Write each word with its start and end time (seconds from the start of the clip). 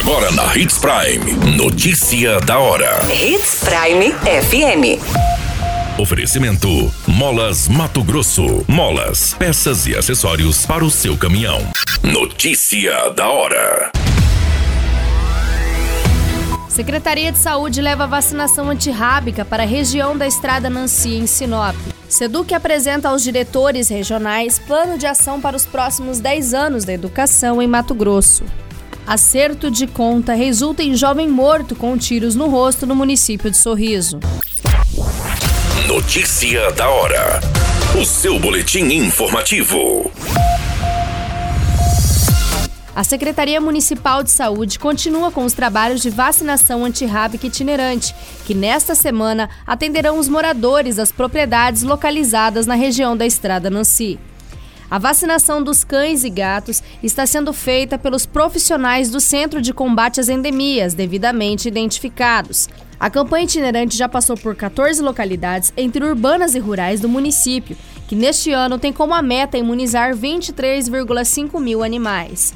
Agora 0.00 0.32
na 0.32 0.56
Hits 0.56 0.78
Prime. 0.78 1.56
Notícia 1.58 2.40
da 2.40 2.58
hora. 2.58 3.00
Hits 3.12 3.62
Prime 3.62 4.14
FM. 4.14 4.98
Oferecimento: 6.00 6.90
Molas 7.06 7.68
Mato 7.68 8.02
Grosso. 8.02 8.64
Molas, 8.66 9.34
peças 9.34 9.86
e 9.86 9.94
acessórios 9.94 10.64
para 10.64 10.82
o 10.82 10.90
seu 10.90 11.18
caminhão. 11.18 11.60
Notícia 12.02 13.10
da 13.10 13.28
hora. 13.28 13.92
Secretaria 16.66 17.30
de 17.30 17.38
Saúde 17.38 17.82
leva 17.82 18.06
vacinação 18.06 18.70
antirrábica 18.70 19.44
para 19.44 19.64
a 19.64 19.66
região 19.66 20.16
da 20.16 20.26
Estrada 20.26 20.70
Nancy, 20.70 21.16
em 21.16 21.26
Sinop. 21.26 21.76
Seduc 22.08 22.54
apresenta 22.54 23.10
aos 23.10 23.22
diretores 23.22 23.90
regionais 23.90 24.58
plano 24.58 24.96
de 24.96 25.06
ação 25.06 25.42
para 25.42 25.54
os 25.56 25.66
próximos 25.66 26.20
10 26.20 26.54
anos 26.54 26.84
da 26.86 26.94
educação 26.94 27.60
em 27.60 27.68
Mato 27.68 27.94
Grosso. 27.94 28.44
Acerto 29.06 29.70
de 29.70 29.86
conta 29.86 30.34
resulta 30.34 30.82
em 30.82 30.94
jovem 30.94 31.28
morto 31.28 31.74
com 31.74 31.96
tiros 31.98 32.34
no 32.34 32.48
rosto 32.48 32.86
no 32.86 32.94
município 32.94 33.50
de 33.50 33.56
Sorriso. 33.56 34.20
Notícia 35.88 36.70
da 36.72 36.88
hora. 36.88 37.40
O 38.00 38.04
seu 38.04 38.38
boletim 38.38 38.84
informativo. 38.84 40.10
A 42.94 43.02
Secretaria 43.02 43.60
Municipal 43.60 44.22
de 44.22 44.30
Saúde 44.30 44.78
continua 44.78 45.30
com 45.30 45.44
os 45.44 45.54
trabalhos 45.54 46.02
de 46.02 46.10
vacinação 46.10 46.84
antirrábica 46.84 47.46
itinerante, 47.46 48.14
que 48.46 48.54
nesta 48.54 48.94
semana 48.94 49.48
atenderão 49.66 50.18
os 50.18 50.28
moradores 50.28 50.96
das 50.96 51.10
propriedades 51.10 51.82
localizadas 51.82 52.66
na 52.66 52.74
região 52.74 53.16
da 53.16 53.24
Estrada 53.24 53.70
Nancy. 53.70 54.18
A 54.90 54.98
vacinação 54.98 55.62
dos 55.62 55.84
cães 55.84 56.24
e 56.24 56.30
gatos 56.30 56.82
está 57.00 57.24
sendo 57.24 57.52
feita 57.52 57.96
pelos 57.96 58.26
profissionais 58.26 59.08
do 59.08 59.20
Centro 59.20 59.62
de 59.62 59.72
Combate 59.72 60.18
às 60.18 60.28
Endemias, 60.28 60.94
devidamente 60.94 61.68
identificados. 61.68 62.68
A 62.98 63.08
campanha 63.08 63.44
itinerante 63.44 63.96
já 63.96 64.08
passou 64.08 64.36
por 64.36 64.56
14 64.56 65.00
localidades 65.00 65.72
entre 65.76 66.04
urbanas 66.04 66.56
e 66.56 66.58
rurais 66.58 66.98
do 66.98 67.08
município, 67.08 67.76
que 68.08 68.16
neste 68.16 68.52
ano 68.52 68.80
tem 68.80 68.92
como 68.92 69.20
meta 69.22 69.56
imunizar 69.56 70.12
23,5 70.16 71.60
mil 71.60 71.84
animais 71.84 72.52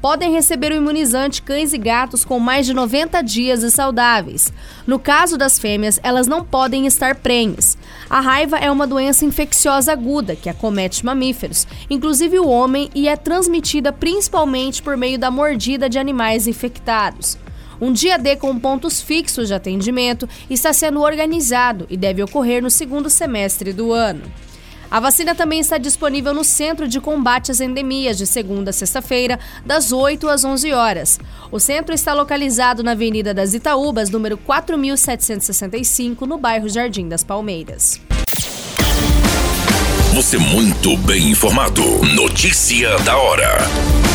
podem 0.00 0.32
receber 0.32 0.72
o 0.72 0.76
imunizante 0.76 1.42
cães 1.42 1.72
e 1.72 1.78
gatos 1.78 2.24
com 2.24 2.38
mais 2.38 2.66
de 2.66 2.74
90 2.74 3.22
dias 3.22 3.62
e 3.62 3.70
saudáveis. 3.70 4.52
No 4.86 4.98
caso 4.98 5.36
das 5.36 5.58
fêmeas, 5.58 6.00
elas 6.02 6.26
não 6.26 6.44
podem 6.44 6.86
estar 6.86 7.14
prenhes. 7.16 7.76
A 8.08 8.20
raiva 8.20 8.58
é 8.58 8.70
uma 8.70 8.86
doença 8.86 9.24
infecciosa 9.24 9.92
aguda 9.92 10.34
que 10.34 10.48
acomete 10.48 11.04
mamíferos, 11.04 11.66
inclusive 11.88 12.38
o 12.38 12.48
homem, 12.48 12.90
e 12.94 13.08
é 13.08 13.16
transmitida 13.16 13.92
principalmente 13.92 14.82
por 14.82 14.96
meio 14.96 15.18
da 15.18 15.30
mordida 15.30 15.88
de 15.88 15.98
animais 15.98 16.46
infectados. 16.46 17.38
Um 17.80 17.92
dia 17.92 18.18
D 18.18 18.36
com 18.36 18.58
pontos 18.58 19.00
fixos 19.00 19.48
de 19.48 19.54
atendimento 19.54 20.28
está 20.50 20.70
sendo 20.70 21.00
organizado 21.00 21.86
e 21.88 21.96
deve 21.96 22.22
ocorrer 22.22 22.62
no 22.62 22.70
segundo 22.70 23.08
semestre 23.08 23.72
do 23.72 23.92
ano. 23.92 24.22
A 24.90 24.98
vacina 24.98 25.36
também 25.36 25.60
está 25.60 25.78
disponível 25.78 26.34
no 26.34 26.42
Centro 26.42 26.88
de 26.88 27.00
Combate 27.00 27.52
às 27.52 27.60
Endemias, 27.60 28.18
de 28.18 28.26
segunda 28.26 28.70
a 28.70 28.72
sexta-feira, 28.72 29.38
das 29.64 29.92
8 29.92 30.28
às 30.28 30.44
11 30.44 30.72
horas. 30.72 31.20
O 31.52 31.60
centro 31.60 31.94
está 31.94 32.12
localizado 32.12 32.82
na 32.82 32.90
Avenida 32.90 33.32
das 33.32 33.54
Itaúbas, 33.54 34.10
número 34.10 34.36
4765, 34.36 36.26
no 36.26 36.38
bairro 36.38 36.68
Jardim 36.68 37.08
das 37.08 37.22
Palmeiras. 37.22 38.00
Você 40.12 40.38
muito 40.38 40.96
bem 40.96 41.30
informado. 41.30 41.82
Notícia 42.14 42.98
da 42.98 43.16
hora 43.16 44.09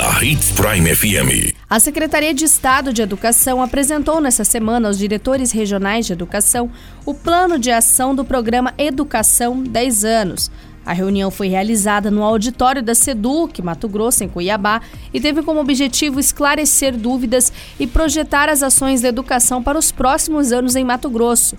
na 0.00 0.24
Hits 0.24 0.50
Prime 0.52 0.96
FM. 0.96 1.54
A 1.68 1.78
Secretaria 1.78 2.32
de 2.32 2.46
Estado 2.46 2.90
de 2.90 3.02
Educação 3.02 3.62
apresentou 3.62 4.18
nesta 4.18 4.44
semana 4.44 4.88
aos 4.88 4.96
diretores 4.96 5.52
regionais 5.52 6.06
de 6.06 6.14
educação 6.14 6.70
o 7.04 7.12
plano 7.12 7.58
de 7.58 7.70
ação 7.70 8.14
do 8.14 8.24
programa 8.24 8.72
Educação 8.78 9.62
10 9.62 10.04
anos. 10.06 10.50
A 10.86 10.94
reunião 10.94 11.30
foi 11.30 11.48
realizada 11.48 12.10
no 12.10 12.22
auditório 12.22 12.82
da 12.82 12.94
SEDUC, 12.94 13.60
Mato 13.60 13.90
Grosso, 13.90 14.24
em 14.24 14.28
Cuiabá, 14.28 14.80
e 15.12 15.20
teve 15.20 15.42
como 15.42 15.60
objetivo 15.60 16.18
esclarecer 16.18 16.96
dúvidas 16.96 17.52
e 17.78 17.86
projetar 17.86 18.48
as 18.48 18.62
ações 18.62 19.02
da 19.02 19.08
educação 19.08 19.62
para 19.62 19.78
os 19.78 19.92
próximos 19.92 20.50
anos 20.50 20.76
em 20.76 20.84
Mato 20.84 21.10
Grosso. 21.10 21.58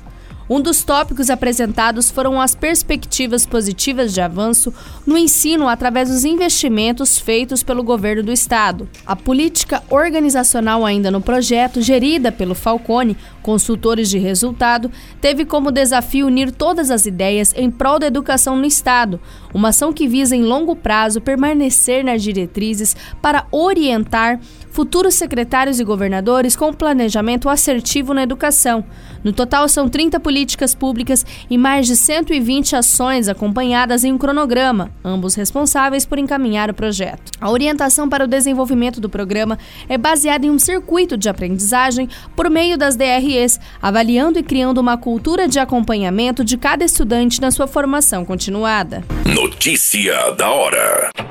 Um 0.54 0.60
dos 0.60 0.84
tópicos 0.84 1.30
apresentados 1.30 2.12
foram 2.12 2.42
as 2.42 2.54
perspectivas 2.54 3.46
positivas 3.46 4.14
de 4.14 4.20
avanço 4.20 4.74
no 5.08 5.18
ensino 5.18 5.66
através 5.66 6.10
dos 6.10 6.26
investimentos 6.26 7.18
feitos 7.18 7.64
pelo 7.64 7.82
governo 7.82 8.22
do 8.22 8.34
estado. 8.34 8.90
A 9.06 9.16
política 9.16 9.82
organizacional 9.90 10.86
ainda 10.86 11.10
no 11.10 11.22
projeto, 11.22 11.82
gerida 11.82 12.34
pelo 12.34 12.54
Falcone, 12.54 13.16
consultores 13.42 14.10
de 14.10 14.20
resultado, 14.20 14.92
teve 15.22 15.46
como 15.46 15.72
desafio 15.72 16.28
unir 16.28 16.52
todas 16.52 16.92
as 16.92 17.06
ideias 17.06 17.54
em 17.56 17.72
prol 17.72 17.98
da 17.98 18.08
educação 18.08 18.58
no 18.58 18.66
estado, 18.66 19.22
uma 19.54 19.70
ação 19.70 19.94
que 19.94 20.06
visa 20.06 20.36
em 20.36 20.44
longo 20.44 20.76
prazo 20.76 21.22
permanecer 21.22 22.04
nas 22.04 22.22
diretrizes 22.22 22.94
para 23.22 23.48
orientar 23.54 24.38
futuros 24.72 25.16
secretários 25.16 25.80
e 25.80 25.84
governadores 25.84 26.56
com 26.56 26.74
planejamento 26.74 27.50
assertivo 27.50 28.14
na 28.14 28.24
educação. 28.24 28.84
No 29.24 29.32
total, 29.32 29.68
são 29.70 29.88
30 29.88 30.20
políticas 30.20 30.74
públicas 30.74 31.26
e 31.50 31.58
mais 31.58 31.86
de 31.86 31.96
120 31.96 32.76
ações 32.76 33.28
acompanhadas 33.28 34.04
em 34.04 34.12
um 34.12 34.18
cronograma, 34.18 34.90
ambos 35.04 35.36
responsáveis 35.36 36.06
por 36.06 36.18
encaminhar 36.18 36.70
o 36.70 36.74
projeto. 36.74 37.32
A 37.40 37.52
orientação 37.52 38.10
para 38.10 38.24
o 38.24 38.28
desenvolvimento 38.28 39.00
do 39.00 39.10
programa 39.10 39.60
é 39.88 39.98
baseada 39.98 40.46
em 40.46 40.50
um 40.50 40.58
circuito 40.58 41.18
de 41.18 41.30
aprendizagem 41.30 42.10
por 42.36 42.50
meio 42.50 42.78
das 42.78 42.96
DREs, 42.96 43.60
avaliando 43.82 44.40
e 44.40 44.44
criando 44.44 44.80
uma 44.80 44.98
cultura 44.98 45.48
de 45.48 45.60
acompanhamento 45.60 46.44
de 46.44 46.58
cada 46.58 46.84
estudante 46.84 47.42
na 47.42 47.52
sua 47.52 47.68
formação 47.68 48.26
continuada. 48.26 49.04
Notícia 49.26 50.32
da 50.32 50.50
hora. 50.50 51.31